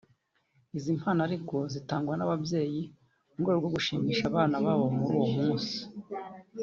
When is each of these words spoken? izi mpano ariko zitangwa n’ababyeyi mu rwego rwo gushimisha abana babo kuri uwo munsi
izi 0.77 0.91
mpano 0.99 1.21
ariko 1.27 1.55
zitangwa 1.73 2.13
n’ababyeyi 2.17 2.81
mu 3.31 3.35
rwego 3.43 3.55
rwo 3.59 3.69
gushimisha 3.75 4.23
abana 4.31 4.55
babo 4.65 4.85
kuri 5.01 5.15
uwo 5.17 5.29
munsi 5.35 5.77